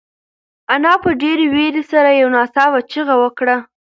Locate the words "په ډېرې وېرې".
1.03-1.83